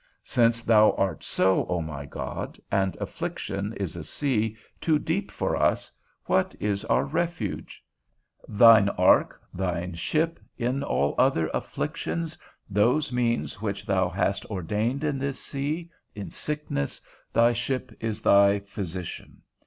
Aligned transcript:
Since 0.25 0.63
thou 0.63 0.93
art 0.93 1.21
so, 1.23 1.63
O 1.67 1.79
my 1.79 2.07
God, 2.07 2.59
and 2.71 2.95
affliction 2.95 3.73
is 3.73 3.95
a 3.95 4.03
sea 4.03 4.57
too 4.79 4.97
deep 4.97 5.29
for 5.29 5.55
us, 5.55 5.95
what 6.25 6.55
is 6.59 6.83
our 6.85 7.05
refuge? 7.05 7.83
Thine 8.47 8.89
ark, 8.89 9.39
thy 9.53 9.91
ship. 9.91 10.39
In 10.57 10.81
all 10.81 11.13
other 11.19 11.51
afflictions, 11.53 12.35
those 12.67 13.13
means 13.13 13.61
which 13.61 13.85
thou 13.85 14.09
hast 14.09 14.43
ordained 14.47 15.03
in 15.03 15.19
this 15.19 15.39
sea, 15.39 15.91
in 16.15 16.31
sickness, 16.31 16.99
thy 17.31 17.53
ship 17.53 17.95
is 17.99 18.23
thy 18.23 18.57
physician. 18.61 19.43